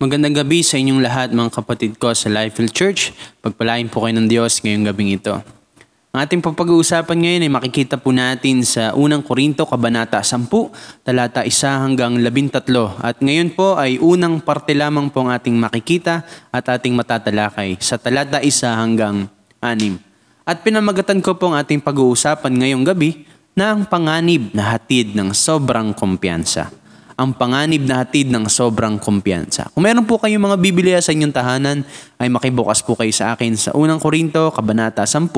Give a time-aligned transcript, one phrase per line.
[0.00, 3.12] Magandang gabi sa inyong lahat mga kapatid ko sa Lifefield Church.
[3.44, 5.36] Pagpalain po kayo ng Diyos ngayong gabing ito.
[6.16, 10.48] Ang ating papag-uusapan ngayon ay makikita po natin sa unang Korinto, Kabanata 10,
[11.04, 11.52] talata 1
[11.84, 12.64] hanggang 13.
[12.96, 18.00] At ngayon po ay unang parte lamang po ang ating makikita at ating matatalakay sa
[18.00, 19.28] talata 1 hanggang
[19.60, 20.00] 6.
[20.48, 25.36] At pinamagatan ko po ang ating pag-uusapan ngayong gabi na ang panganib na hatid ng
[25.36, 26.79] sobrang kumpiyansa
[27.20, 29.68] ang panganib na hatid ng sobrang kumpiyansa.
[29.76, 31.84] Kung meron po kayong mga Biblia sa inyong tahanan,
[32.16, 35.28] ay makibukas po kayo sa akin sa unang Korinto, Kabanata 10,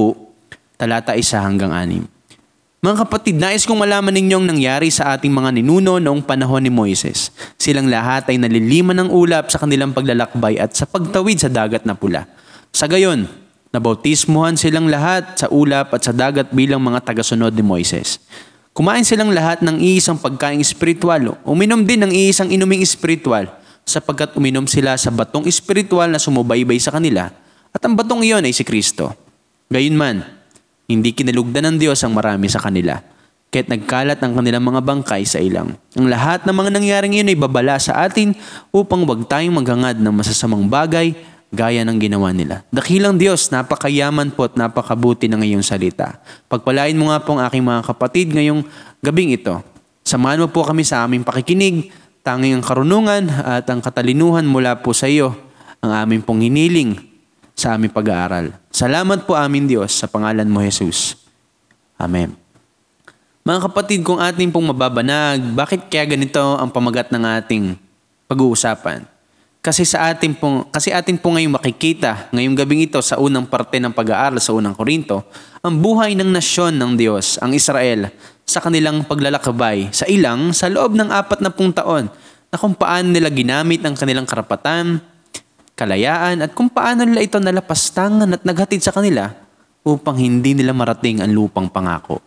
[0.78, 2.22] talata 1 hanggang 6.
[2.82, 7.30] Mga kapatid, nais kong malaman ninyong nangyari sa ating mga ninuno noong panahon ni Moises.
[7.58, 11.94] Silang lahat ay naliliman ng ulap sa kanilang paglalakbay at sa pagtawid sa dagat na
[11.94, 12.26] pula.
[12.74, 13.30] Sa gayon,
[13.70, 18.18] nabautismuhan silang lahat sa ulap at sa dagat bilang mga tagasunod ni Moises.
[18.72, 21.36] Kumain silang lahat ng iisang pagkaing espiritual.
[21.44, 23.52] Uminom din ng iisang inuming espiritual
[23.84, 27.28] sapagkat uminom sila sa batong espiritual na sumubaybay sa kanila
[27.68, 29.12] at ang batong iyon ay si Kristo.
[29.68, 30.24] Gayunman,
[30.88, 32.96] hindi kinalugdan ng Diyos ang marami sa kanila
[33.52, 35.76] kahit nagkalat ang kanilang mga bangkay sa ilang.
[35.92, 38.32] Ang lahat ng mga nangyaring iyon ay babala sa atin
[38.72, 41.12] upang wag tayong maghangad ng masasamang bagay
[41.52, 42.64] gaya ng ginawa nila.
[42.72, 46.18] Dakilang Diyos, napakayaman po at napakabuti ng iyong salita.
[46.48, 48.64] Pagpalain mo nga po ang aking mga kapatid ngayong
[49.04, 49.60] gabing ito.
[50.02, 51.92] Samahan mo po kami sa aming pakikinig,
[52.24, 55.36] tanging ang karunungan at ang katalinuhan mula po sa iyo,
[55.84, 56.96] ang aming pong hiniling
[57.52, 58.56] sa aming pag-aaral.
[58.72, 61.20] Salamat po amin Diyos sa pangalan mo Jesus.
[62.00, 62.34] Amen.
[63.42, 67.74] Mga kapatid, kung ating pong mababanag, bakit kaya ganito ang pamagat ng ating
[68.30, 69.11] pag-uusapan?
[69.62, 73.78] Kasi sa atin pong, kasi atin po ngayong makikita ngayong gabing ito sa unang parte
[73.78, 75.22] ng pag-aaral sa unang Korinto,
[75.62, 78.10] ang buhay ng nasyon ng Diyos, ang Israel,
[78.42, 82.10] sa kanilang paglalakbay sa ilang sa loob ng apat na pung taon
[82.50, 84.98] na kung paano nila ginamit ang kanilang karapatan,
[85.78, 89.30] kalayaan at kung paano nila ito nalapastangan at naghatid sa kanila
[89.86, 92.18] upang hindi nila marating ang lupang pangako.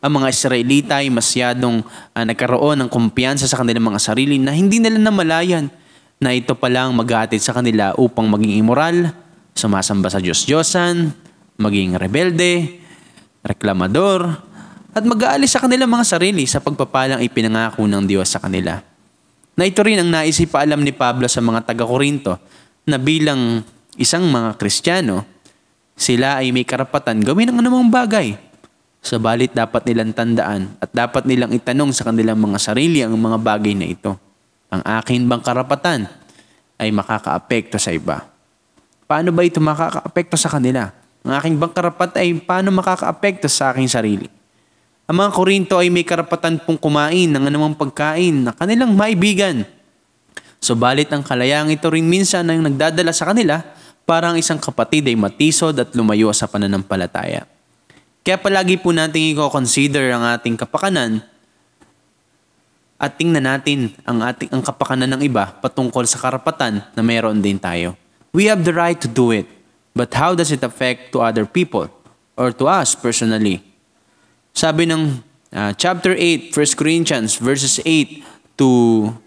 [0.00, 4.80] Ang mga Israelita ay masyadong uh, nagkaroon ng kumpiyansa sa kanilang mga sarili na hindi
[4.80, 5.68] nila namalayan
[6.22, 9.10] na ito palang maghatid sa kanila upang maging immoral,
[9.58, 11.10] sumasamba sa Diyos-Diyosan,
[11.58, 12.78] maging rebelde,
[13.42, 14.30] reklamador,
[14.94, 18.78] at mag-aalis sa kanilang mga sarili sa pagpapalang ipinangako ng Diyos sa kanila.
[19.58, 22.38] Na ito rin ang naisipaalam ni Pablo sa mga taga-Korinto
[22.86, 23.66] na bilang
[23.98, 25.26] isang mga Kristiyano,
[25.98, 28.38] sila ay may karapatan gawin ang anumang bagay.
[29.02, 33.74] Sabalit dapat nilang tandaan at dapat nilang itanong sa kanilang mga sarili ang mga bagay
[33.74, 34.31] na ito
[34.72, 36.08] ang akin bang karapatan
[36.80, 38.24] ay makakaapekto sa iba?
[39.04, 40.88] Paano ba ito makakaapekto sa kanila?
[41.28, 44.26] Ang aking bang karapatan ay paano makakaapekto sa aking sarili?
[45.04, 49.68] Ang mga Korinto ay may karapatan pong kumain ng anumang pagkain na kanilang maibigan.
[50.56, 53.60] Subalit ang kalayang ito rin minsan ay nagdadala sa kanila
[54.08, 57.44] para ang isang kapatid ay matisod at lumayo sa pananampalataya.
[58.22, 61.20] Kaya palagi po natin i-consider ang ating kapakanan
[63.02, 67.58] at tingnan natin ang ating ang kapakanan ng iba patungkol sa karapatan na mayroon din
[67.58, 67.98] tayo.
[68.30, 69.50] We have the right to do it,
[69.90, 71.90] but how does it affect to other people
[72.38, 73.58] or to us personally?
[74.54, 75.18] Sabi ng
[75.50, 78.22] uh, chapter 8, 1 Corinthians verses 8
[78.54, 78.68] to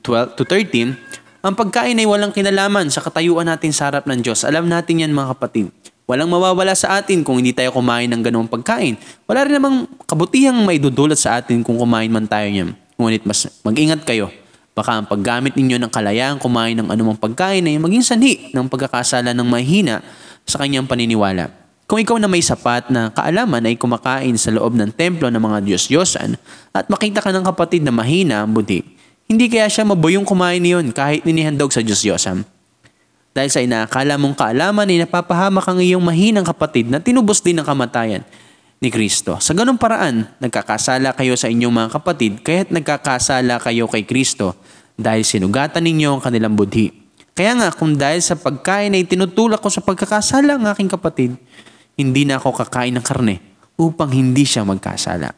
[0.07, 0.95] 12 to 13,
[1.43, 4.47] ang pagkain ay walang kinalaman sa katayuan natin sa harap ng Diyos.
[4.47, 5.69] Alam natin yan mga kapatid.
[6.05, 8.97] Walang mawawala sa atin kung hindi tayo kumain ng ganung pagkain.
[9.25, 12.84] Wala rin namang kabutihang may dudulot sa atin kung kumain man tayo niyan.
[12.95, 14.31] Ngunit mas mag-ingat kayo.
[14.75, 19.31] Baka ang paggamit ninyo ng kalayaan kumain ng anumang pagkain ay maging sanhi ng pagkakasala
[19.31, 20.03] ng mahina
[20.43, 21.47] sa kanyang paniniwala.
[21.85, 25.57] Kung ikaw na may sapat na kaalaman ay kumakain sa loob ng templo ng mga
[25.63, 26.35] Diyos-Diyosan
[26.73, 28.81] at makita ka ng kapatid na mahina ang buti,
[29.29, 32.41] hindi kaya siya mabuyong kumain niyon kahit ninihandog sa Diyos-Diyosan.
[33.35, 37.67] Dahil sa inaakala mong kaalaman ay napapahamak ang iyong mahinang kapatid na tinubos din ng
[37.67, 38.23] kamatayan
[38.85, 39.41] ni Kristo.
[39.41, 44.53] Sa ganong paraan, nagkakasala kayo sa inyong mga kapatid, kaya't nagkakasala kayo kay Kristo
[44.93, 46.93] dahil sinugatan ninyo ang kanilang budhi.
[47.33, 51.33] Kaya nga, kung dahil sa pagkain ay tinutulak ko sa pagkakasala ng aking kapatid,
[51.97, 53.41] hindi na ako kakain ng karne
[53.75, 55.33] upang hindi siya magkasala.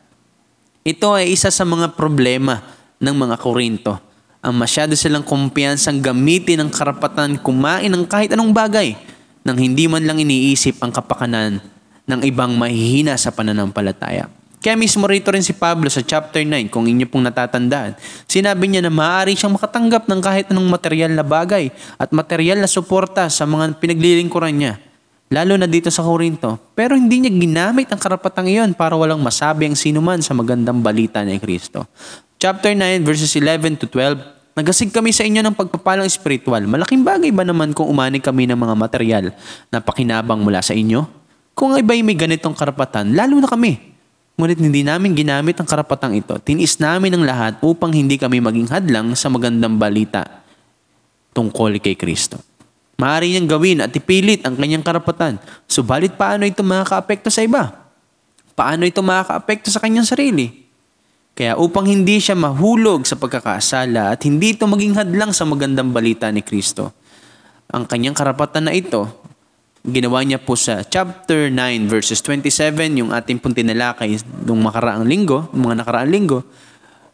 [0.84, 2.62] Ito ay isa sa mga problema
[3.00, 3.96] ng mga Korinto.
[4.44, 8.94] Ang masyado silang kumpiyansang gamitin ang karapatan kumain ng kahit anong bagay
[9.42, 11.77] nang hindi man lang iniisip ang kapakanan
[12.08, 14.32] ng ibang mahihina sa pananampalataya.
[14.58, 17.94] Kaya mismo rito rin si Pablo sa chapter 9, kung inyo pong natatandaan,
[18.26, 21.70] sinabi niya na maaari siyang makatanggap ng kahit anong material na bagay
[22.00, 24.74] at material na suporta sa mga pinaglilingkuran niya.
[25.28, 26.56] Lalo na dito sa Korinto.
[26.74, 31.20] Pero hindi niya ginamit ang karapatang iyon para walang masabi ang sinuman sa magandang balita
[31.22, 31.86] ni Kristo.
[32.40, 36.66] Chapter 9 verses 11 to 12, Nagasig kami sa inyo ng pagpapalang espiritual.
[36.66, 39.26] Malaking bagay ba naman kung umani kami ng mga material
[39.70, 41.27] na pakinabang mula sa inyo?
[41.58, 43.82] Kung iba'y may ganitong karapatan, lalo na kami.
[44.38, 46.38] Ngunit hindi namin ginamit ang karapatang ito.
[46.38, 50.46] Tinis namin ang lahat upang hindi kami maging hadlang sa magandang balita
[51.34, 52.38] tungkol kay Kristo.
[53.02, 55.42] Maaari niyang gawin at ipilit ang kanyang karapatan.
[55.66, 57.74] Subalit paano ito makakaapekto sa iba?
[58.54, 60.70] Paano ito makakaapekto sa kanyang sarili?
[61.38, 66.30] Kaya upang hindi siya mahulog sa pagkakasala at hindi ito maging hadlang sa magandang balita
[66.30, 66.94] ni Kristo,
[67.70, 69.06] ang kanyang karapatan na ito,
[69.88, 75.48] ginawa niya po sa chapter 9 verses 27, yung ating pong tinalakay nung makaraang linggo,
[75.56, 76.44] mga nakaraang linggo,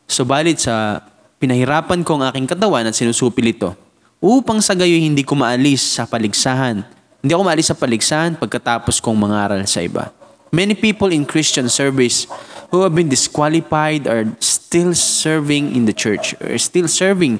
[0.10, 1.06] subalit sa
[1.38, 3.78] pinahirapan ko ang aking katawan at sinusupil ito,
[4.18, 6.82] upang sa gayo hindi ko maalis sa paligsahan.
[7.22, 10.10] Hindi ako maalis sa paligsahan pagkatapos kong mangaral sa iba.
[10.50, 12.26] Many people in Christian service
[12.74, 17.38] who have been disqualified are still serving in the church or still serving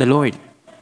[0.00, 0.36] the Lord.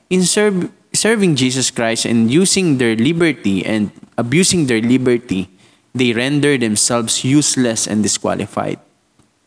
[0.07, 5.47] In serve, serving Jesus Christ and using their liberty and abusing their liberty,
[5.95, 8.83] they render themselves useless and disqualified.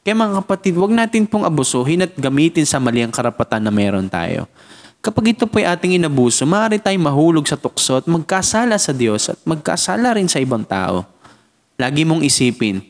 [0.02, 4.08] Kaya mga kapatid, wag natin pong abusuhin at gamitin sa mali ang karapatan na meron
[4.08, 4.48] tayo.
[5.04, 9.38] Kapag ito po'y ating inabuso, maaari tayong mahulog sa tukso at magkasala sa Diyos at
[9.44, 11.06] magkasala rin sa ibang tao.
[11.76, 12.82] Lagi mong isipin,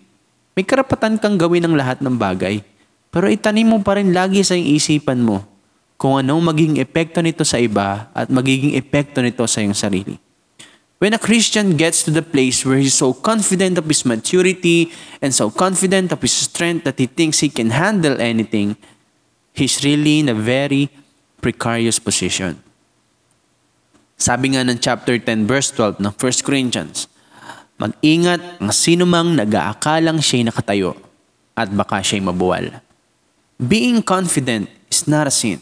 [0.56, 2.64] may karapatan kang gawin ang lahat ng bagay,
[3.12, 5.51] pero itanim mo pa rin lagi sa isipan mo
[6.02, 10.18] kung anong magiging epekto nito sa iba at magiging epekto nito sa iyong sarili.
[10.98, 14.90] When a Christian gets to the place where he's so confident of his maturity
[15.22, 18.82] and so confident of his strength that he thinks he can handle anything,
[19.54, 20.90] he's really in a very
[21.38, 22.58] precarious position.
[24.18, 27.06] Sabi nga ng chapter 10 verse 12 ng 1 Corinthians,
[27.82, 30.94] Mag-ingat ang sinumang nag-aakalang siya'y nakatayo
[31.58, 32.78] at baka siya'y mabuwal.
[33.58, 35.58] Being confident is not a sin,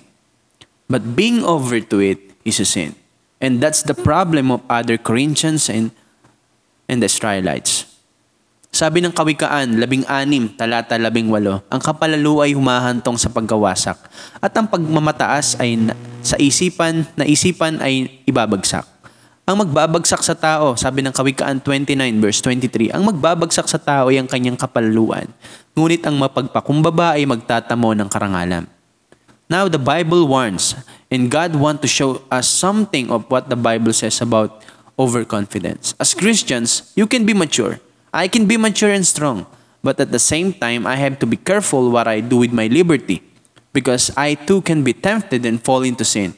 [0.89, 2.97] but being over to it is a sin.
[3.39, 5.95] And that's the problem of other Corinthians and,
[6.91, 7.87] and the Israelites.
[8.69, 13.97] Sabi ng Kawikaan, labing anim, talata labing walo, ang kapalalo ay humahantong sa pagkawasak
[14.37, 15.89] at ang pagmamataas ay
[16.21, 18.85] sa isipan, na isipan ay ibabagsak.
[19.49, 24.21] Ang magbabagsak sa tao, sabi ng Kawikaan 29 verse 23, ang magbabagsak sa tao ay
[24.21, 25.25] ang kanyang kapaluan.
[25.73, 28.69] Ngunit ang mapagpakumbaba ay magtatamo ng karangalan.
[29.49, 30.75] Now the Bible warns,
[31.09, 34.63] and God wants to show us something of what the Bible says about
[34.97, 35.95] overconfidence.
[35.99, 37.79] As Christians, you can be mature.
[38.13, 39.47] I can be mature and strong.
[39.81, 42.67] But at the same time, I have to be careful what I do with my
[42.67, 43.23] liberty.
[43.73, 46.35] Because I too can be tempted and fall into sin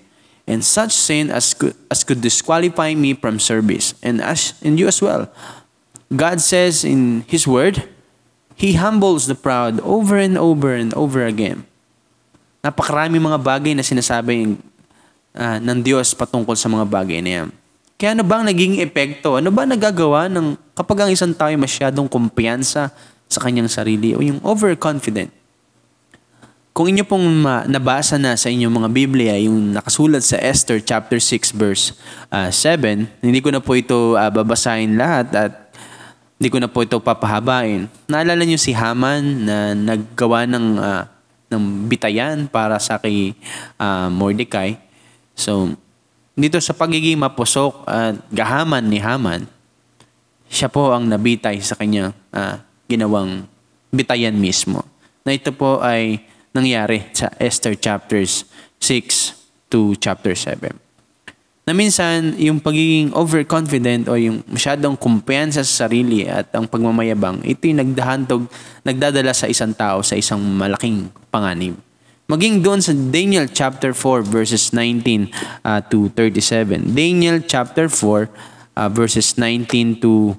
[0.48, 4.88] and such sin as could, as could disqualify me from service, and, as, and you
[4.88, 5.32] as well.
[6.14, 7.88] God says in His Word,
[8.56, 11.66] He humbles the proud over and over and over again.
[12.62, 14.58] Napakarami mga bagay na sinasabi
[15.34, 17.48] uh, ng Diyos patungkol sa mga bagay na yan.
[18.02, 19.38] Kaya ano bang naging epekto?
[19.38, 22.90] Ano ba nagagawa ng kapag ang isang tao masyadong kumpiyansa
[23.30, 25.30] sa kanyang sarili o yung overconfident?
[26.72, 31.52] Kung inyo pong nabasa na sa inyong mga Biblia, yung nakasulat sa Esther chapter 6
[31.52, 31.94] verse
[32.32, 35.52] uh, ah, 7, hindi ko na po ito uh, babasahin lahat at
[36.42, 37.86] hindi ko na po ito papahabain.
[38.10, 41.04] Naalala niyo si Haman na naggawa ng, uh,
[41.52, 43.36] ng bitayan para sa kay
[43.76, 44.80] uh, Mordecai.
[45.36, 45.76] So,
[46.34, 49.46] dito sa pagiging mapusok at gahaman ni Haman,
[50.50, 52.58] siya po ang nabitay sa kanya uh,
[52.90, 53.46] ginawang
[53.94, 54.82] bitayan mismo.
[55.28, 56.24] Na ito po ay
[56.56, 58.48] nangyari sa Esther chapters
[58.80, 60.81] 6 to chapter 7.
[61.62, 67.70] Na minsan, yung pagiging overconfident o yung masyadong kumpiyansa sa sarili at ang pagmamayabang, ito
[67.70, 68.50] yung nagdahandog,
[68.82, 71.78] nagdadala sa isang tao sa isang malaking panganib.
[72.26, 75.30] Maging doon sa Daniel chapter 4 verses 19
[75.62, 76.96] uh, to 37.
[76.96, 78.00] Daniel chapter 4
[78.80, 80.34] uh, verses 19 to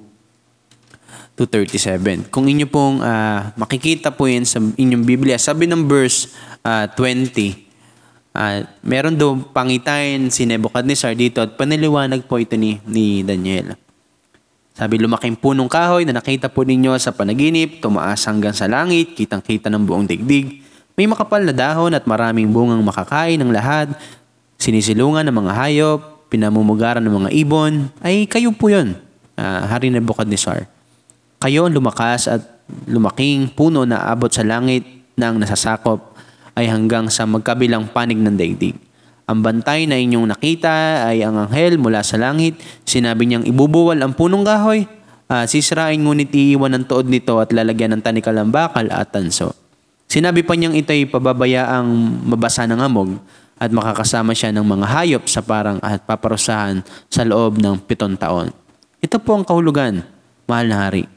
[1.39, 2.33] to 37.
[2.33, 6.29] Kung inyo pong uh, makikita po yan sa inyong Biblia, sabi ng verse
[6.65, 7.62] uh, 20,
[8.33, 13.77] uh, meron daw pangitain si Nebuchadnezzar dito at paniliwanag po ito ni, ni Daniel.
[14.73, 19.69] Sabi, lumaking punong kahoy na nakita po ninyo sa panaginip, tumaas hanggang sa langit, kitang-kita
[19.69, 20.65] ng buong digdig.
[20.97, 23.93] May makapal na dahon at maraming bungang makakain ng lahat,
[24.57, 25.99] sinisilungan ng mga hayop,
[26.33, 28.97] pinamumugaran ng mga ibon, ay kayo po yun,
[29.37, 30.65] uh, Hari Nebuchadnezzar.
[31.37, 32.41] Kayo ang lumakas at
[32.89, 34.81] lumaking puno na abot sa langit
[35.21, 36.12] ang nasasakop
[36.53, 38.77] ay hanggang sa magkabilang panig ng daigdig.
[39.23, 42.59] Ang bantay na inyong nakita ay ang anghel mula sa langit.
[42.83, 44.83] Sinabi niyang ibubuwal ang punong kahoy.
[45.31, 49.55] Uh, sisirain ngunit iiwan ng tuod nito at lalagyan ng tanikal ng bakal at tanso.
[50.11, 51.89] Sinabi pa niyang ito'y pababayaang
[52.27, 53.17] mabasa ng amog
[53.57, 58.51] at makakasama siya ng mga hayop sa parang at paparusahan sa loob ng pitong taon.
[58.99, 60.03] Ito po ang kahulugan,
[60.45, 61.07] mahal na hari.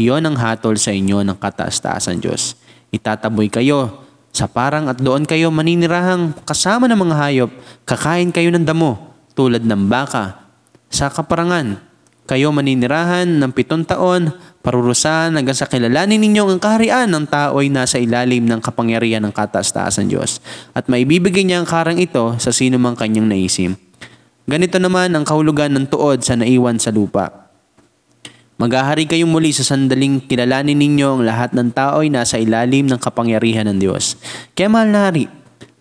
[0.00, 2.56] Iyon ang hatol sa inyo ng kataas-taasan Diyos.
[2.88, 4.09] Itataboy kayo
[4.40, 7.50] sa parang at doon kayo maninirahang kasama ng mga hayop,
[7.84, 10.48] kakain kayo ng damo tulad ng baka.
[10.88, 11.76] Sa kaparangan,
[12.24, 14.32] kayo maninirahan ng pitong taon,
[14.64, 19.34] parurusahan hanggang sa kilalanin ninyo ang kaharian ng tao ay nasa ilalim ng kapangyarihan ng
[19.36, 20.40] kataas-taasan Diyos.
[20.72, 23.76] At maibibigay niya ang karang ito sa sino mang kanyang naisim.
[24.48, 27.49] Ganito naman ang kahulugan ng tuod sa naiwan sa lupa.
[28.60, 33.00] Maghahari kayong muli sa sandaling kilalanin ninyo ang lahat ng tao ay nasa ilalim ng
[33.00, 34.20] kapangyarihan ng Diyos.
[34.52, 35.32] Kaya mahal na hari,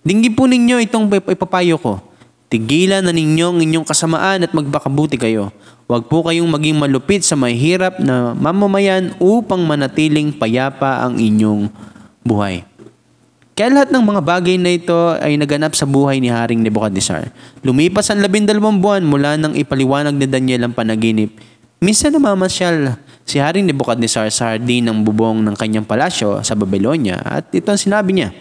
[0.07, 2.00] dinggin po ninyo itong ipapayo ko.
[2.48, 5.51] Tigilan na ninyo ang inyong kasamaan at magbakabuti kayo.
[5.91, 11.67] Huwag po kayong maging malupit sa mahirap na mamamayan upang manatiling payapa ang inyong
[12.24, 12.63] buhay.
[13.59, 17.27] Kaya lahat ng mga bagay na ito ay naganap sa buhay ni Haring Nebuchadnezzar.
[17.59, 21.36] Lumipas ang labindalawang buwan mula nang ipaliwanag ni Daniel ang panaginip
[21.79, 27.48] Minsan namamasyal si Haring Nebuchadnezzar sa hardin ng bubong ng kanyang palasyo sa Babylonia at
[27.55, 28.36] ito ang sinabi niya,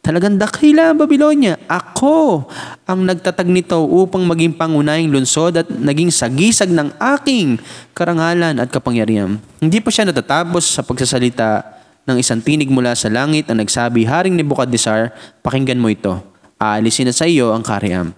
[0.00, 1.60] Talagang dakila ang Babylonia.
[1.68, 2.48] Ako
[2.88, 7.60] ang nagtatag nito upang maging pangunahing lungsod at naging sagisag ng aking
[7.92, 9.36] karangalan at kapangyarihan.
[9.60, 11.62] Hindi pa siya natatapos sa pagsasalita
[12.08, 15.12] ng isang tinig mula sa langit ang nagsabi, Haring Nebuchadnezzar,
[15.44, 16.16] pakinggan mo ito.
[16.56, 18.10] Aalisin na sa iyo ang kariam.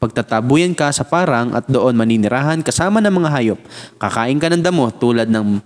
[0.00, 3.60] Pagtatabuyan ka sa parang at doon maninirahan kasama ng mga hayop.
[4.00, 5.60] Kakain ka ng damo tulad ng,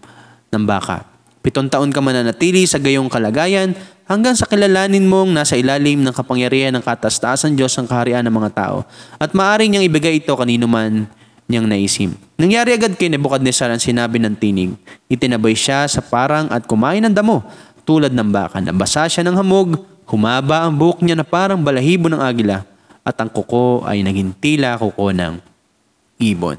[0.51, 1.07] ng baka.
[1.39, 3.79] Pitong taon ka mananatili sa gayong kalagayan
[4.11, 8.51] hanggang sa kilalanin mong nasa ilalim ng kapangyarihan ng katastasan Diyos ang kaharian ng mga
[8.59, 8.83] tao.
[9.23, 11.07] At maaari niyang ibigay ito kanino man
[11.47, 12.19] niyang naisim.
[12.35, 14.75] Nangyari agad kay Nebuchadnezzar ang sinabi ng tinig.
[15.07, 17.47] Itinabay siya sa parang at kumain ng damo
[17.87, 18.59] tulad ng baka.
[18.59, 19.79] Nabasa siya ng hamog,
[20.11, 22.74] humaba ang buhok niya na parang balahibo ng agila
[23.05, 25.37] at ang kuko ay naging tila kuko ng
[26.25, 26.57] ibon.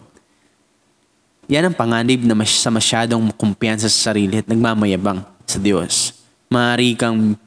[1.49, 6.21] Yan ang panganib na mas sa masyadong kumpiyansa sa sarili at nagmamayabang sa Diyos.
[6.49, 7.37] Maaari kang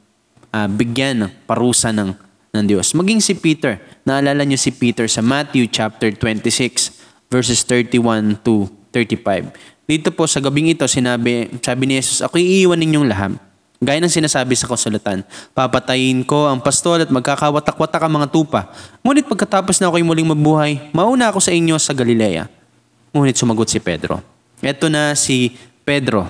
[0.51, 2.15] uh, bigyan ng parusa ng,
[2.51, 2.95] ng Diyos.
[2.95, 3.79] Maging si Peter.
[4.07, 6.95] Naalala niyo si Peter sa Matthew chapter 26
[7.27, 9.51] verses 31 to 35.
[9.89, 13.31] Dito po sa gabing ito, sinabi, sabi ni Jesus, ako iiwan ninyong lahat
[13.79, 15.23] Gaya ng sinasabi sa kasulatan,
[15.55, 18.67] papatayin ko ang pastol at magkakawatak-watak ang mga tupa.
[19.07, 22.51] Ngunit pagkatapos na ako'y muling mabuhay, mauna ako sa inyo sa Galilea.
[23.15, 24.19] Ngunit sumagot si Pedro.
[24.59, 25.55] Eto na si
[25.87, 26.27] Pedro.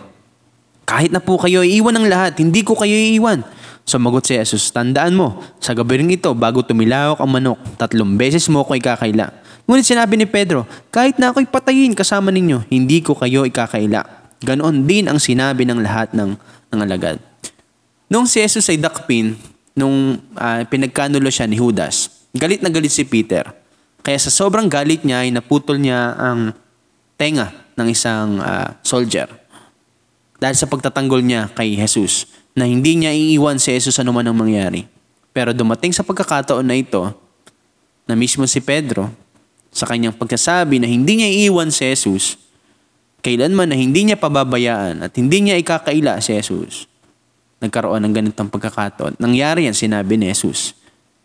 [0.86, 3.42] Kahit na po kayo iiwan ng lahat, hindi ko kayo iiwan.
[3.82, 8.46] Sumagot si Jesus, tandaan mo, sa gabi ring ito, bago tumilawak ang manok, tatlong beses
[8.46, 9.34] mo ako ikakaila.
[9.66, 14.06] Ngunit sinabi ni Pedro, kahit na ako'y patayin kasama ninyo, hindi ko kayo ikakaila.
[14.46, 16.38] Ganoon din ang sinabi ng lahat ng,
[16.70, 17.29] ng alagad.
[18.10, 19.38] Nung si Jesus ay dakpin,
[19.78, 23.46] nung uh, pinagkanulo siya ni Judas, galit na galit si Peter.
[24.02, 26.58] Kaya sa sobrang galit niya ay naputol niya ang
[27.22, 29.30] tenga ng isang uh, soldier.
[30.42, 32.26] Dahil sa pagtatanggol niya kay Jesus
[32.58, 34.90] na hindi niya iiwan si Jesus anuman ang mangyari.
[35.30, 37.14] Pero dumating sa pagkakataon na ito
[38.10, 39.14] na mismo si Pedro
[39.70, 42.42] sa kanyang pagkasabi na hindi niya iiwan si Jesus,
[43.22, 46.89] kailanman na hindi niya pababayaan at hindi niya ikakaila si Jesus,
[47.60, 49.20] nagkaroon ng ganitong pagkakataon.
[49.20, 50.76] Nangyari yan, sinabi ni Jesus,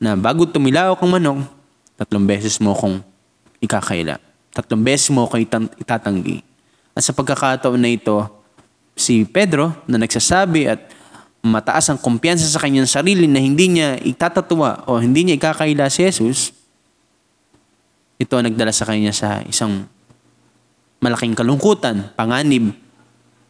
[0.03, 1.47] na bago tumilaw kang manok,
[1.95, 3.01] tatlong beses mo kong
[3.63, 4.19] ikakaila.
[4.55, 5.39] Tatlong beses mo ko
[5.79, 6.43] itatanggi.
[6.95, 8.27] At sa pagkakataon na ito,
[8.95, 10.81] si Pedro na nagsasabi at
[11.43, 16.07] mataas ang kumpiyansa sa kanyang sarili na hindi niya itatatuwa o hindi niya ikakaila si
[16.07, 16.55] Jesus,
[18.19, 19.91] ito nagdala sa kanya sa isang
[21.03, 22.73] malaking kalungkutan, panganib,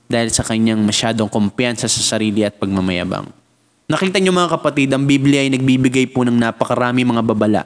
[0.07, 3.29] dahil sa kanyang masyadong kumpiyansa sa sarili at pagmamayabang.
[3.85, 7.63] Nakita niyo mga kapatid, ang Biblia ay nagbibigay po ng napakarami mga babala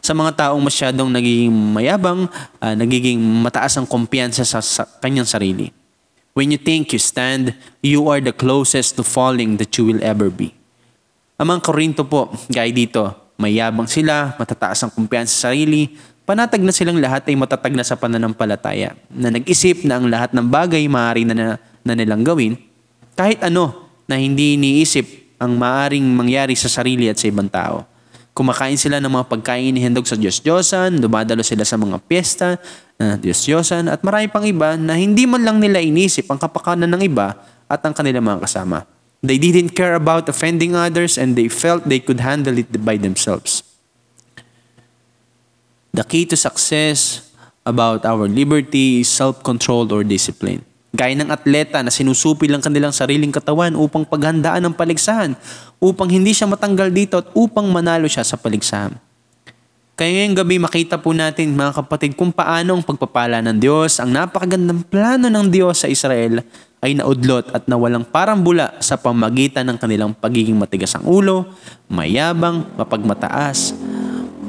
[0.00, 2.24] sa mga taong masyadong nagiging mayabang,
[2.58, 5.68] uh, nagiging mataas ang kumpiyansa sa, sa kanyang sarili.
[6.32, 7.52] When you think you stand,
[7.84, 10.56] you are the closest to falling that you will ever be.
[11.36, 15.92] Ang mga Korinto po, gaya dito, mayabang sila, matataas ang kumpiyansa sa sarili,
[16.24, 20.46] panatag na silang lahat ay matatag na sa pananampalataya, na nag-isip na ang lahat ng
[20.48, 21.46] bagay maaari na, na
[21.84, 22.56] na nilang gawin,
[23.16, 27.88] kahit ano na hindi iniisip ang maaring mangyari sa sarili at sa ibang tao.
[28.36, 32.60] Kumakain sila ng mga pagkain handog sa Diyos-Diyosan, dumadalo sila sa mga piyesta
[33.00, 37.02] na Diyos-Diyosan, at marami pang iba na hindi man lang nila inisip ang kapakanan ng
[37.04, 37.34] iba
[37.66, 38.86] at ang kanilang mga kasama.
[39.20, 43.60] They didn't care about offending others and they felt they could handle it by themselves.
[45.92, 47.28] The key to success
[47.66, 50.64] about our liberty is self-control or discipline.
[50.90, 55.38] Gaya ng atleta na sinusupi lang kanilang sariling katawan upang paghandaan ng paligsahan,
[55.78, 58.98] upang hindi siya matanggal dito at upang manalo siya sa paligsahan.
[59.94, 64.10] Kaya ngayong gabi makita po natin mga kapatid kung paano ang pagpapala ng Diyos, ang
[64.10, 66.40] napakagandang plano ng Diyos sa Israel
[66.80, 71.52] ay naudlot at nawalang parang bula sa pamagitan ng kanilang pagiging matigas ang ulo,
[71.92, 73.76] mayabang, mapagmataas,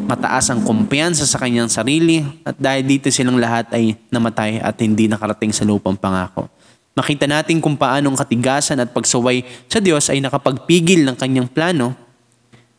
[0.04, 5.06] mataas ang kumpiyansa sa kanyang sarili at dahil dito silang lahat ay namatay at hindi
[5.08, 6.50] nakarating sa lupang pangako.
[6.92, 11.96] Makita natin kung paano ang katigasan at pagsaway sa Diyos ay nakapagpigil ng kanyang plano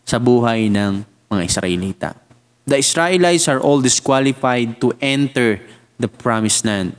[0.05, 1.00] sa buhay ng
[1.33, 2.09] mga Israelita.
[2.69, 5.59] The Israelites are all disqualified to enter
[5.97, 6.95] the promised land.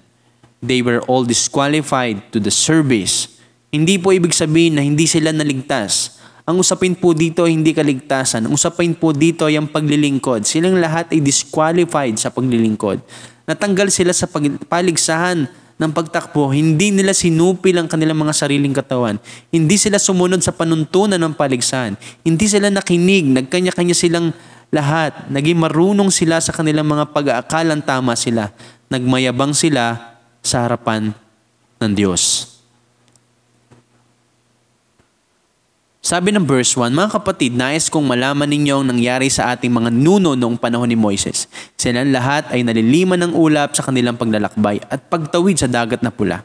[0.63, 3.29] They were all disqualified to the service.
[3.69, 6.22] Hindi po ibig sabihin na hindi sila naligtas.
[6.43, 8.51] Ang usapin po dito ay hindi kaligtasan.
[8.51, 10.43] Ang usapin po dito ay ang paglilingkod.
[10.43, 12.99] Silang lahat ay disqualified sa paglilingkod.
[13.47, 14.27] Natanggal sila sa
[14.67, 15.47] paligsahan
[15.79, 16.51] ng pagtakbo.
[16.51, 19.23] Hindi nila sinupil ang kanilang mga sariling katawan.
[19.55, 21.95] Hindi sila sumunod sa panuntunan ng paligsahan.
[22.27, 23.23] Hindi sila nakinig.
[23.23, 24.35] Nagkanya-kanya silang
[24.67, 25.31] lahat.
[25.31, 28.51] Naging marunong sila sa kanilang mga pag-aakalang tama sila.
[28.91, 31.15] Nagmayabang sila sa harapan
[31.79, 32.52] ng Diyos.
[36.03, 39.87] Sabi ng verse 1, Mga kapatid, nais kong malaman ninyo ang nangyari sa ating mga
[39.87, 41.47] nuno noong panahon ni Moises.
[41.79, 46.43] Silang lahat ay naliliman ng ulap sa kanilang paglalakbay at pagtawid sa dagat na pula.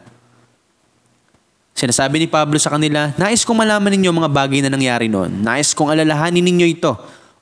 [1.74, 5.42] Sinasabi ni Pablo sa kanila, Nais kong malaman ninyo mga bagay na nangyari noon.
[5.42, 6.94] Nais kong alalahanin ninyo ito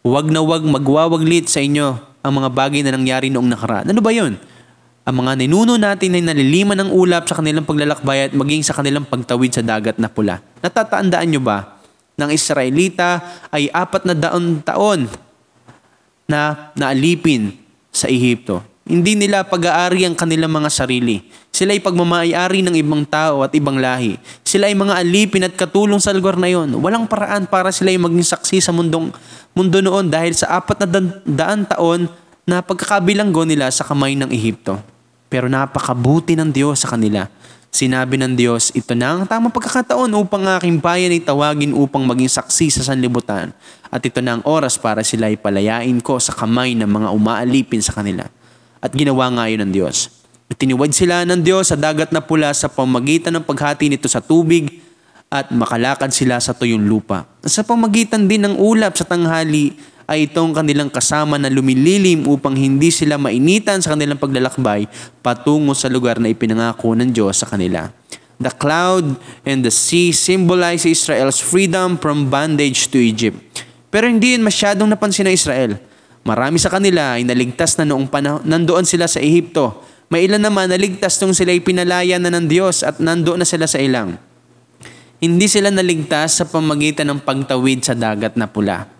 [0.07, 3.91] Huwag na huwag magwawaglit sa inyo ang mga bagay na nangyari noong nakaraan.
[3.91, 4.39] Ano ba yun?
[5.03, 9.03] Ang mga ninuno natin ay naliliman ng ulap sa kanilang paglalakbay at maging sa kanilang
[9.03, 10.39] pagtawid sa dagat na pula.
[10.63, 11.76] Natatandaan nyo ba?
[12.17, 13.21] Ng Israelita
[13.53, 15.05] ay apat na daon taon
[16.25, 17.55] na naalipin
[17.93, 18.65] sa Ehipto.
[18.87, 21.27] Hindi nila pag-aari ang kanilang mga sarili.
[21.51, 24.15] Sila ay pagmamayari ng ibang tao at ibang lahi.
[24.47, 26.71] Sila ay mga alipin at katulong sa lugar na yon.
[26.79, 29.11] Walang paraan para sila ay maging saksi sa mundong,
[29.59, 32.07] mundo noon dahil sa apat na daan taon
[32.47, 34.79] na pagkakabilanggo nila sa kamay ng Ehipto.
[35.27, 37.27] Pero napakabuti ng Diyos sa kanila.
[37.77, 42.33] Sinabi ng Diyos, ito na ang tamang pagkakataon upang aking bayan ay tawagin upang maging
[42.33, 43.53] saksi sa sanlibutan.
[43.93, 47.85] At ito na ang oras para sila ay palayain ko sa kamay ng mga umaalipin
[47.85, 48.33] sa kanila.
[48.81, 50.09] At ginawa nga yun ng Diyos.
[50.49, 54.81] Itiniwad sila ng Diyos sa dagat na pula sa pamagitan ng paghati nito sa tubig
[55.29, 57.29] at makalakad sila sa tuyong lupa.
[57.45, 62.95] Sa pamagitan din ng ulap sa tanghali ay itong kanilang kasama na lumililim upang hindi
[62.95, 64.87] sila mainitan sa kanilang paglalakbay
[65.19, 67.91] patungo sa lugar na ipinangako ng Diyos sa kanila.
[68.39, 73.41] The cloud and the sea symbolize Israel's freedom from bondage to Egypt.
[73.91, 75.81] Pero hindi yun masyadong napansin ng Israel.
[76.27, 79.79] Marami sa kanila ay naligtas na noong panahon, nandoon sila sa Ehipto.
[80.07, 83.67] May ilan naman naligtas nung sila ay pinalaya na ng Diyos at nandoon na sila
[83.67, 84.15] sa ilang.
[85.17, 88.96] Hindi sila naligtas sa pamagitan ng pagtawid sa dagat na pula.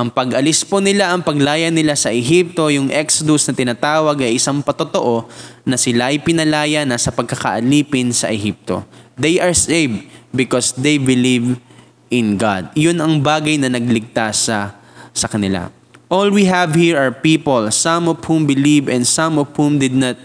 [0.00, 4.64] Ang pag-alis po nila, ang paglaya nila sa Ehipto, yung Exodus na tinatawag ay isang
[4.64, 5.28] patotoo
[5.68, 8.80] na sila ay pinalaya na sa pagkakaalipin sa Ehipto.
[9.20, 11.60] They are saved because they believe
[12.08, 12.72] in God.
[12.72, 14.80] Iyon ang bagay na nagligtas sa,
[15.12, 15.68] sa kanila.
[16.08, 19.92] All we have here are people, some of whom believe and some of whom did
[19.92, 20.16] not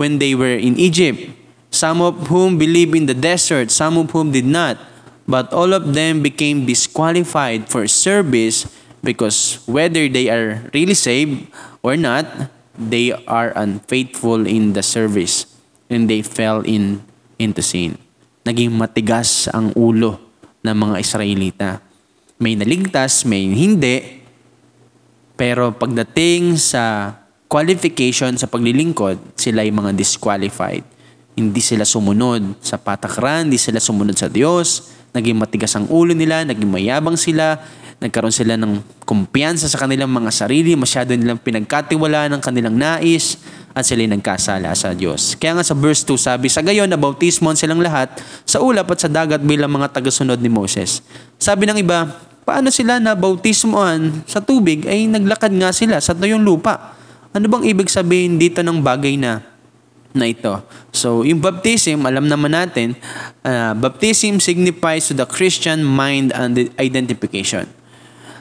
[0.00, 1.28] when they were in Egypt.
[1.68, 4.80] Some of whom believe in the desert, some of whom did not.
[5.28, 8.64] But all of them became disqualified for service
[9.04, 11.48] because whether they are really saved
[11.82, 12.24] or not,
[12.76, 15.44] they are unfaithful in the service
[15.88, 17.04] and they fell in
[17.40, 17.96] into sin.
[18.44, 20.20] Naging matigas ang ulo
[20.64, 21.70] ng mga Israelita.
[22.40, 24.24] May naligtas, may hindi,
[25.36, 27.16] pero pagdating sa
[27.48, 30.84] qualification sa paglilingkod, sila ay mga disqualified.
[31.36, 36.44] Hindi sila sumunod sa patakaran, hindi sila sumunod sa Diyos, naging matigas ang ulo nila,
[36.44, 37.60] naging mayabang sila,
[38.00, 43.36] nagkaroon sila ng kumpiyansa sa kanilang mga sarili, masyado nilang pinagkatiwala ng kanilang nais,
[43.70, 45.38] at sila nagkasala sa Diyos.
[45.38, 48.10] Kaya nga sa verse 2 sabi, sa gayon na bautismon silang lahat
[48.42, 51.06] sa ulap at sa dagat bilang mga tagasunod ni Moses.
[51.38, 52.10] Sabi ng iba,
[52.42, 56.98] paano sila na bautismoan sa tubig ay naglakad nga sila sa tuyong lupa.
[57.30, 59.38] Ano bang ibig sabihin dito ng bagay na
[60.10, 60.50] na ito?
[60.90, 62.98] So, yung baptism, alam naman natin,
[63.46, 67.70] uh, baptism signifies to the Christian mind and identification.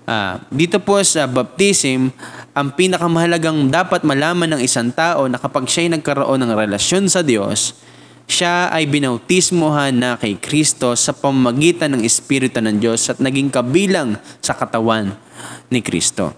[0.10, 2.10] Uh, dito po sa baptism,
[2.58, 7.22] ang pinakamahalagang dapat malaman ng isang tao na kapag siya ay nagkaroon ng relasyon sa
[7.22, 7.78] Diyos,
[8.26, 14.18] siya ay binautismohan na kay Kristo sa pamagitan ng Espiritu ng Diyos at naging kabilang
[14.42, 15.14] sa katawan
[15.70, 16.34] ni Kristo.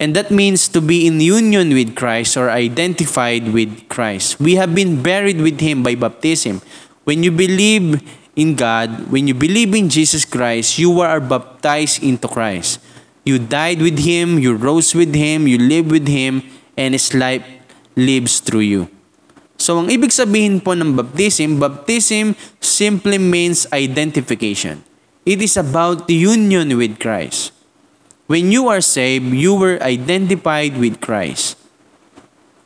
[0.00, 4.40] And that means to be in union with Christ or identified with Christ.
[4.40, 6.64] We have been buried with Him by baptism.
[7.04, 8.00] When you believe
[8.36, 12.85] in God, when you believe in Jesus Christ, you are baptized into Christ.
[13.26, 16.46] You died with Him, you rose with Him, you live with Him,
[16.78, 17.42] and His life
[17.98, 18.82] lives through you.
[19.58, 24.86] So ang ibig sabihin po ng baptism, baptism simply means identification.
[25.26, 27.50] It is about union with Christ.
[28.30, 31.58] When you are saved, you were identified with Christ.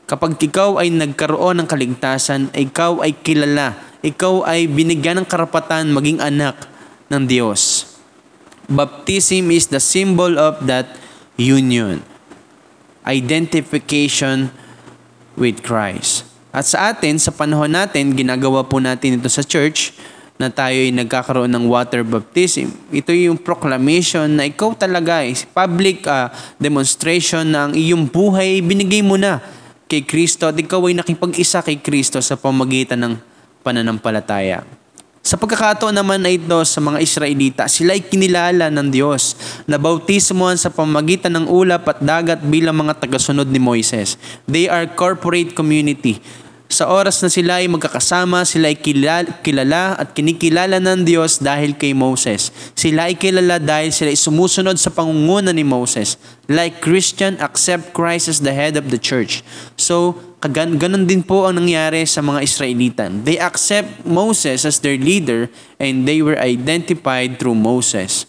[0.04, 6.20] Kapag ikaw ay nagkaroon ng kaligtasan, ikaw ay kilala, ikaw ay binigyan ng karapatan maging
[6.20, 6.68] anak
[7.08, 7.89] ng Diyos.
[8.70, 10.94] Baptism is the symbol of that
[11.34, 12.06] union.
[13.02, 14.54] Identification
[15.34, 16.22] with Christ.
[16.54, 19.94] At sa atin, sa panahon natin, ginagawa po natin ito sa church
[20.40, 22.72] na tayo ay nagkakaroon ng water baptism.
[22.88, 29.20] Ito yung proclamation na ikaw talaga ay public uh, demonstration ang iyong buhay binigay mo
[29.20, 29.44] na
[29.84, 33.14] kay Kristo at ikaw ay nakipag-isa kay Kristo sa pamagitan ng
[33.60, 34.79] pananampalataya.
[35.20, 39.36] Sa pagkakataon naman na ito sa mga Israelita, sila ay kinilala ng Diyos
[39.68, 44.16] na bautismohan sa pamagitan ng ulap at dagat bilang mga tagasunod ni Moises.
[44.48, 46.24] They are corporate community
[46.70, 51.90] sa oras na sila ay magkakasama, sila ay kilala at kinikilala ng Diyos dahil kay
[51.98, 52.54] Moses.
[52.78, 56.14] Sila ay kilala dahil sila ay sumusunod sa pangunguna ni Moses.
[56.46, 59.42] Like Christian, accept Christ as the head of the church.
[59.74, 63.22] So, kagan ganun din po ang nangyari sa mga Israelitan.
[63.22, 68.24] They accept Moses as their leader and they were identified through Moses.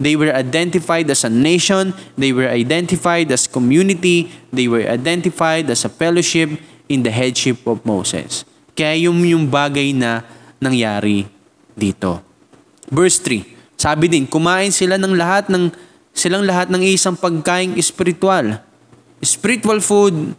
[0.00, 5.84] They were identified as a nation, they were identified as community, they were identified as
[5.84, 6.56] a fellowship,
[6.90, 8.42] in the headship of Moses.
[8.74, 10.26] Kaya yung, yung bagay na
[10.58, 11.30] nangyari
[11.78, 12.18] dito.
[12.90, 15.70] Verse 3, sabi din, kumain sila ng lahat ng
[16.10, 18.58] silang lahat ng isang pagkaing espiritual.
[19.22, 20.34] Spiritual food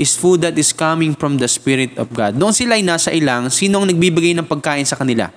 [0.00, 2.40] is food that is coming from the Spirit of God.
[2.40, 5.28] Noong sila ay nasa ilang, sino ang nagbibigay ng pagkain sa kanila?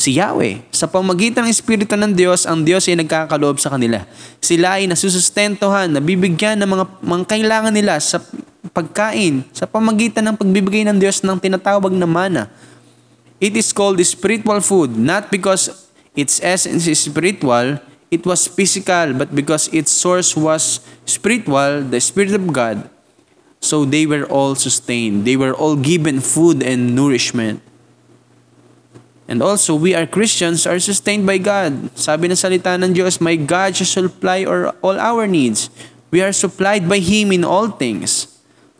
[0.00, 0.64] si Yahweh.
[0.72, 4.08] Sa pamagitan ng Espiritu ng Diyos, ang Diyos ay nagkakaloob sa kanila.
[4.40, 8.16] Sila ay nasusustentohan, nabibigyan ng mga, mga kailangan nila sa
[8.72, 12.48] pagkain, sa pamagitan ng pagbibigay ng Diyos ng tinatawag na mana.
[13.36, 15.68] It is called spiritual food, not because
[16.16, 17.76] its essence is spiritual,
[18.08, 22.88] it was physical, but because its source was spiritual, the Spirit of God.
[23.60, 25.28] So they were all sustained.
[25.28, 27.60] They were all given food and nourishment.
[29.30, 31.92] And also, we are Christians are sustained by God.
[31.94, 34.42] Sabi ng salita ng Diyos, My God shall supply
[34.82, 35.70] all our needs.
[36.10, 38.26] We are supplied by Him in all things.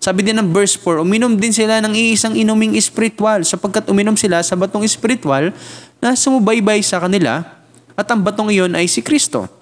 [0.00, 4.40] Sabi din ng verse 4, uminom din sila ng iisang inuming espiritual sapagkat uminom sila
[4.40, 5.52] sa batong espiritual
[6.00, 7.44] na sumubaybay sa kanila
[7.94, 9.59] at ang batong iyon ay si Kristo.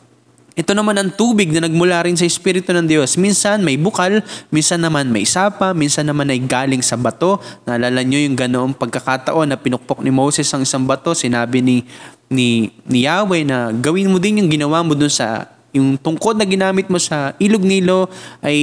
[0.59, 3.14] Ito naman ang tubig na nagmula rin sa Espiritu ng Diyos.
[3.14, 7.38] Minsan may bukal, minsan naman may sapa, minsan naman ay galing sa bato.
[7.62, 11.14] Naalala nyo yung ganoong pagkakataon na pinukpok ni Moses ang isang bato.
[11.14, 11.87] Sinabi ni,
[12.27, 16.42] ni, ni Yahweh na gawin mo din yung ginawa mo dun sa yung tungkod na
[16.42, 18.11] ginamit mo sa ilog nilo
[18.42, 18.59] ay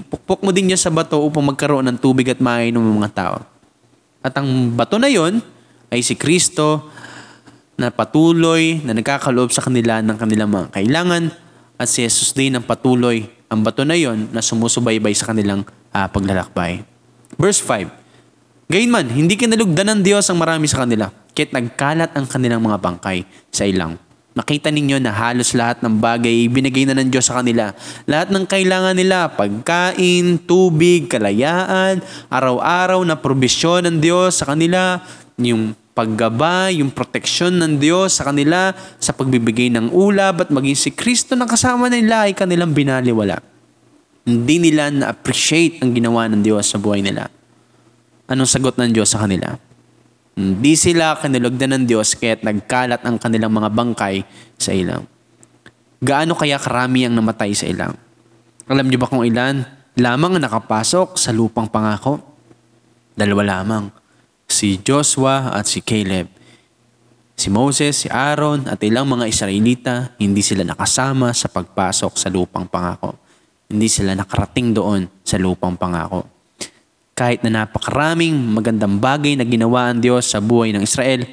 [0.00, 3.36] ipukpok mo din niya sa bato upang magkaroon ng tubig at mainom ng mga tao.
[4.24, 5.44] At ang bato na yon
[5.92, 6.88] ay si Kristo
[7.74, 11.34] na patuloy na nagkakaloob sa kanila ng kanilang mga kailangan
[11.74, 15.62] at si Jesus din ang patuloy ang bato na yon na sumusubaybay sa kanilang
[15.94, 16.82] uh, paglalakbay.
[17.38, 17.86] Verse 5.
[18.66, 23.22] Gayunman, hindi kinalugdan ng Diyos ang marami sa kanila, kahit nagkalat ang kanilang mga bangkay
[23.52, 24.00] sa ilang.
[24.34, 27.70] Nakita ninyo na halos lahat ng bagay binigay na ng Diyos sa kanila.
[28.10, 34.98] Lahat ng kailangan nila, pagkain, tubig, kalayaan, araw-araw na probisyon ng Diyos sa kanila,
[35.38, 40.90] yung paggaba, yung proteksyon ng Diyos sa kanila sa pagbibigay ng ulab at maging si
[40.90, 43.38] Kristo na kasama nila ay kanilang binaliwala.
[44.26, 47.30] Hindi nila na-appreciate ang ginawa ng Diyos sa buhay nila.
[48.26, 49.54] Anong sagot ng Diyos sa kanila?
[50.34, 54.26] Hindi sila kinulugdan ng Diyos kaya't nagkalat ang kanilang mga bangkay
[54.58, 55.06] sa ilang.
[56.02, 57.94] Gaano kaya karami ang namatay sa ilang?
[58.66, 59.62] Alam niyo ba kung ilan?
[59.94, 62.18] Lamang nakapasok sa lupang pangako?
[63.14, 64.03] Dalawa lamang
[64.48, 66.30] si Joshua at si Caleb.
[67.34, 72.70] Si Moses, si Aaron at ilang mga Israelita, hindi sila nakasama sa pagpasok sa lupang
[72.70, 73.18] pangako.
[73.66, 76.30] Hindi sila nakarating doon sa lupang pangako.
[77.14, 81.26] Kahit na napakaraming magandang bagay na ginawa ang Diyos sa buhay ng Israel,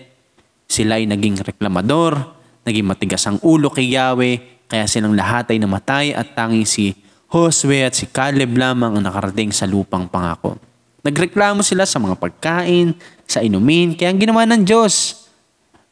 [0.66, 2.18] sila ay naging reklamador,
[2.66, 6.98] naging matigas ang ulo kay Yahweh, kaya silang lahat ay namatay at tanging si
[7.28, 10.71] Josue at si Caleb lamang ang nakarating sa lupang pangako.
[11.02, 12.94] Nagreklamo sila sa mga pagkain,
[13.26, 15.26] sa inumin, kaya ang ginawa ng Diyos.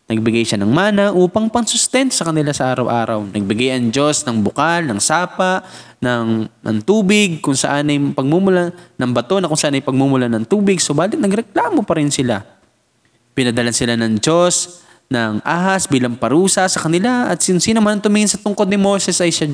[0.10, 3.30] Nagbigay siya ng mana upang pansustento sa kanila sa araw-araw.
[3.30, 5.66] Nagbigay ang Diyos ng bukal, ng sapa,
[6.02, 10.46] ng, ng tubig, kung saan ay pagmumula ng bato na kung saan ay pagmumula ng
[10.50, 10.82] tubig.
[10.82, 12.42] Subalit nagreklamo pa rin sila.
[13.38, 18.38] Pinadalan sila ng Diyos ng ahas bilang parusa sa kanila at sino man tumingin sa
[18.38, 19.50] tungkod ni Moses ay siya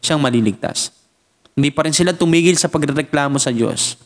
[0.00, 0.88] siyang maliligtas.
[1.52, 3.96] Hindi pa rin sila tumigil sa pagreklamo sa Diyos.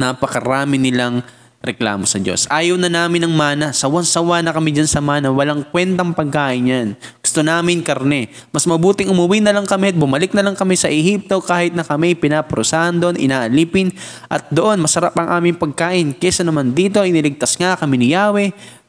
[0.00, 1.20] Napakarami nilang
[1.60, 2.48] reklamo sa Diyos.
[2.48, 3.68] Ayaw na namin ng mana.
[3.76, 5.28] Sawan-sawa na kami dyan sa mana.
[5.28, 6.88] Walang kwentang pagkain yan.
[7.20, 8.32] Gusto namin karne.
[8.48, 11.84] Mas mabuting umuwi na lang kami at bumalik na lang kami sa Ehipto kahit na
[11.84, 13.92] kami pinaprosahan doon, inaalipin.
[14.32, 16.16] At doon, masarap ang aming pagkain.
[16.16, 18.80] Kesa naman dito, iniligtas nga kami ni Yahweh.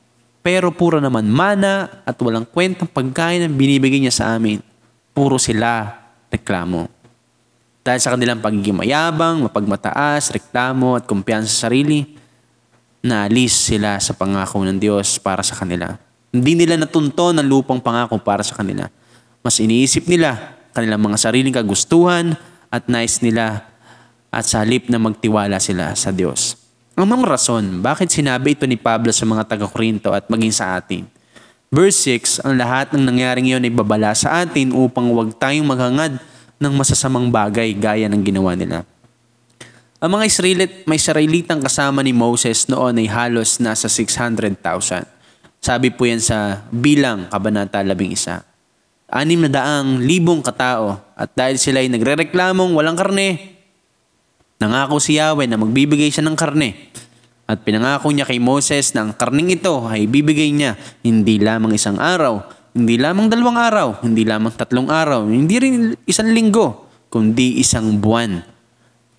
[0.41, 4.63] Pero puro naman mana at walang kwentang pagkain ang binibigay niya sa amin.
[5.12, 5.91] Puro sila
[6.32, 7.01] reklamo.
[7.82, 12.13] Dahil sa kanilang pagiging mayabang, mapagmataas, reklamo at kumpiyansa sa sarili,
[13.02, 15.98] naalis sila sa pangako ng Diyos para sa kanila.
[16.30, 18.86] Hindi nila natunto ng lupang pangako para sa kanila.
[19.41, 22.38] Mas iniisip nila kanilang mga sariling kagustuhan
[22.70, 23.65] at nais nila
[24.32, 26.56] at sa halip na magtiwala sila sa Diyos.
[26.96, 31.10] Anong rason bakit sinabi ito ni Pablo sa mga taga-Korinto at maging sa atin?
[31.72, 36.20] Verse 6, ang lahat ng nangyaring iyon ay babala sa atin upang huwag tayong maghangad
[36.62, 38.86] ng masasamang bagay gaya ng ginawa nila.
[39.97, 44.58] Ang mga Israelit, may Israelitang kasama ni Moses noon ay halos nasa 600,000.
[45.62, 48.45] Sabi po yan sa bilang kabanata 11.
[49.12, 53.52] Anim na daang libong katao at dahil sila ay nagre-reklamong walang karne,
[54.62, 56.78] Nangako si Yahweh na magbibigay siya ng karne.
[57.50, 61.97] At pinangako niya kay Moses na ang karning ito ay bibigay niya hindi lamang isang
[61.97, 65.76] araw, hindi lamang dalawang araw, hindi lamang tatlong araw, hindi rin
[66.08, 68.40] isang linggo, kundi isang buwan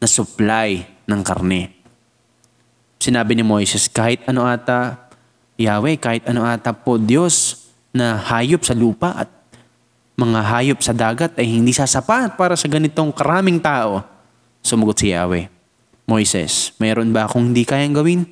[0.01, 1.69] na supply ng karne.
[2.97, 5.11] Sinabi ni Moises, kahit ano ata,
[5.61, 9.29] Yahweh, kahit ano ata po Diyos na hayop sa lupa at
[10.17, 14.01] mga hayop sa dagat ay hindi sasapat para sa ganitong karaming tao.
[14.65, 15.51] Sumugot si Yahweh,
[16.09, 18.25] Moises, mayroon ba akong hindi kayang gawin?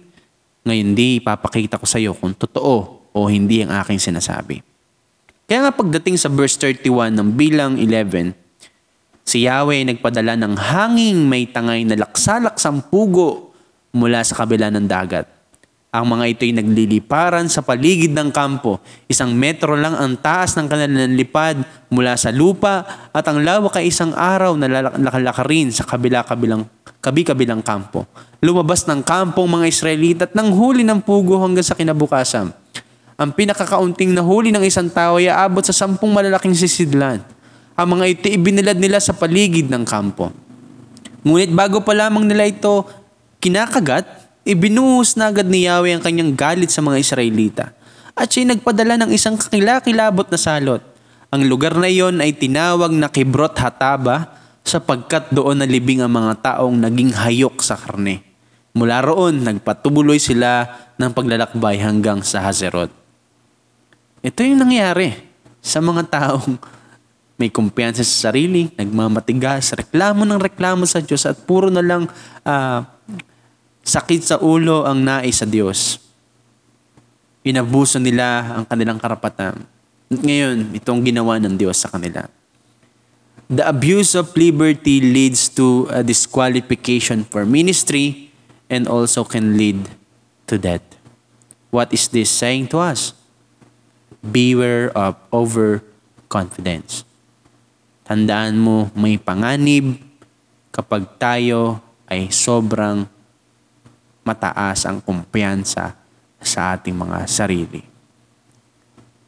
[0.65, 4.70] Ngayon di ipapakita ko sa iyo kung totoo o hindi ang aking sinasabi.
[5.51, 8.39] Kaya nga pagdating sa verse 31 ng bilang 11,
[9.27, 13.51] si Yahweh nagpadala ng hanging may tangay na laksalaksang pugo
[13.91, 15.27] mula sa kabila ng dagat
[15.91, 18.79] ang mga ito'y nagliliparan sa paligid ng kampo.
[19.11, 23.91] Isang metro lang ang taas ng kanilang lipad mula sa lupa at ang lawak ay
[23.91, 26.63] isang araw na lalakarin sa kabila-kabilang
[27.03, 28.07] kabi-kabilang kampo.
[28.39, 32.55] Lumabas ng kampong mga Israelita at nang huli ng pugo hanggang sa kinabukasan.
[33.21, 37.21] Ang pinakakaunting nahuli ng isang tao ay aabot sa sampung malalaking sisidlan.
[37.77, 40.33] Ang mga ito ibinilad nila sa paligid ng kampo.
[41.21, 42.89] Ngunit bago pa lamang nila ito
[43.45, 44.09] kinakagat,
[44.49, 47.77] ibinuhos na agad ni Yahweh ang kanyang galit sa mga Israelita.
[48.17, 50.81] At siya'y nagpadala ng isang kakilakilabot na salot.
[51.29, 54.33] Ang lugar na iyon ay tinawag na Kibrot Hataba
[54.65, 58.25] sapagkat doon nalibing ang mga taong naging hayok sa karne.
[58.73, 60.65] Mula roon, nagpatubuloy sila
[60.97, 63.00] ng paglalakbay hanggang sa Hazerot.
[64.21, 65.17] Ito yung nangyari
[65.61, 66.57] sa mga taong
[67.41, 72.05] may kumpiyansa sa sarili, nagmamatigas, reklamo ng reklamo sa Diyos at puro na lang
[72.45, 72.85] uh,
[73.81, 75.99] Sakit sa ulo ang nais sa Diyos.
[77.41, 79.65] Inabuso nila ang kanilang karapatan.
[80.11, 82.29] At ngayon, itong ginawa ng Diyos sa kanila.
[83.51, 88.31] The abuse of liberty leads to a disqualification for ministry
[88.71, 89.91] and also can lead
[90.47, 90.85] to death.
[91.75, 93.17] What is this saying to us?
[94.21, 97.09] Beware of overconfidence.
[98.05, 99.97] Tandaan mo, may panganib
[100.69, 101.81] kapag tayo
[102.11, 103.07] ay sobrang
[104.27, 105.97] mataas ang kumpiyansa
[106.41, 107.83] sa ating mga sarili.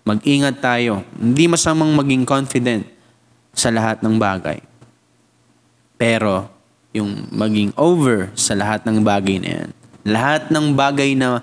[0.02, 1.06] Mag-ingat tayo.
[1.14, 2.82] Hindi masamang maging confident
[3.54, 4.58] sa lahat ng bagay.
[5.94, 6.50] Pero,
[6.90, 9.70] yung maging over sa lahat ng bagay na yan.
[10.02, 11.40] Lahat ng bagay na,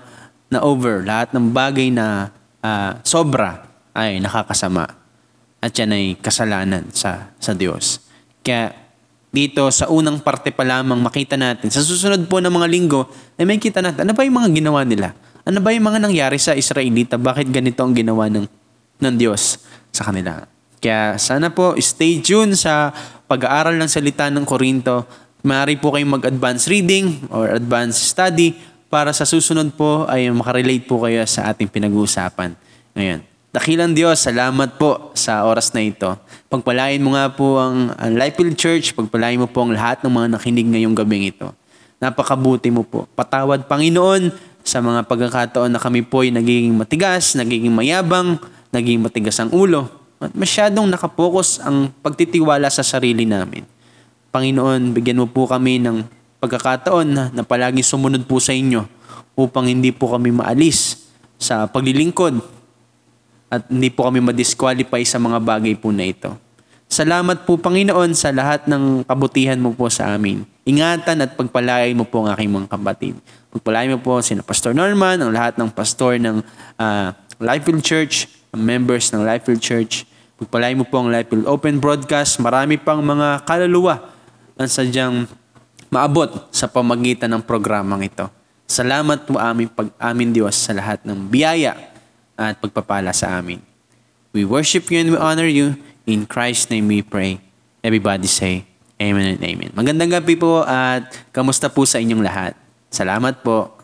[0.52, 2.28] na over, lahat ng bagay na
[2.64, 4.86] uh, sobra ay nakakasama.
[5.60, 8.00] At yan ay kasalanan sa, sa Diyos.
[8.40, 8.72] Kaya
[9.30, 11.70] dito sa unang parte pa lamang makita natin.
[11.70, 13.06] Sa susunod po ng mga linggo,
[13.38, 15.14] ay may kita natin, ano ba yung mga ginawa nila?
[15.46, 17.20] Ano ba yung mga nangyari sa Israelita?
[17.20, 18.46] Bakit ganito ang ginawa ng,
[19.00, 19.62] ng Diyos
[19.94, 20.44] sa kanila?
[20.80, 22.90] Kaya sana po stay tuned sa
[23.28, 25.04] pag-aaral ng salita ng Korinto.
[25.44, 28.56] Maaari po kayong mag-advance reading or advance study
[28.90, 32.58] para sa susunod po ay makarelate po kayo sa ating pinag-uusapan.
[32.98, 36.06] Ngayon, Dakilang Diyos, salamat po sa oras na ito.
[36.46, 40.38] Pagpalain mo nga po ang, ang Lifefield Church, pagpalain mo po ang lahat ng mga
[40.38, 41.50] nakinig ngayong gabing ito.
[41.98, 43.10] Napakabuti mo po.
[43.18, 44.30] Patawad, Panginoon,
[44.62, 48.38] sa mga pagkakataon na kami po ay nagiging matigas, nagiging mayabang,
[48.70, 49.90] nagiging matigas ang ulo,
[50.22, 53.66] at masyadong nakapokus ang pagtitiwala sa sarili namin.
[54.30, 56.06] Panginoon, bigyan mo po kami ng
[56.40, 58.88] pagkakataon na, palaging sumunod po sa inyo
[59.36, 62.40] upang hindi po kami maalis sa paglilingkod
[63.52, 66.32] at hindi po kami madisqualify sa mga bagay po na ito.
[66.90, 70.42] Salamat po Panginoon sa lahat ng kabutihan mo po sa amin.
[70.66, 73.14] Ingatan at pagpalain mo po ang aking mga kapatid.
[73.54, 76.42] Pagpalain mo po sina Pastor Norman, ang lahat ng pastor ng
[76.82, 80.02] uh, Lifefield Church, ang members ng Lifefield Church.
[80.42, 82.42] Pagpalain mo po ang Lifefield Open Broadcast.
[82.42, 84.10] Marami pang mga kaluluwa
[84.58, 85.30] ang sadyang
[85.90, 88.30] maabot sa pamagitan ng programang ito.
[88.70, 91.74] Salamat po amin pag amin Diyos sa lahat ng biyaya
[92.38, 93.58] at pagpapala sa amin.
[94.30, 95.74] We worship you and we honor you.
[96.06, 97.42] In Christ's name we pray.
[97.82, 98.70] Everybody say,
[99.02, 99.74] Amen and Amen.
[99.74, 102.54] Magandang gabi po at kamusta po sa inyong lahat.
[102.94, 103.79] Salamat po.